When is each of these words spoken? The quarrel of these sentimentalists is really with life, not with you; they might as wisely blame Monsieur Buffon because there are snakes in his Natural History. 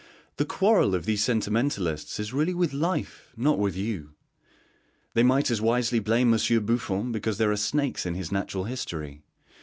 The 0.37 0.45
quarrel 0.45 0.95
of 0.95 1.05
these 1.05 1.23
sentimentalists 1.23 2.19
is 2.19 2.33
really 2.33 2.55
with 2.55 2.73
life, 2.73 3.31
not 3.37 3.59
with 3.59 3.77
you; 3.77 4.15
they 5.13 5.21
might 5.21 5.51
as 5.51 5.61
wisely 5.61 5.99
blame 5.99 6.31
Monsieur 6.31 6.59
Buffon 6.59 7.11
because 7.11 7.37
there 7.37 7.51
are 7.51 7.55
snakes 7.55 8.07
in 8.07 8.15
his 8.15 8.31
Natural 8.31 8.63
History. 8.63 9.21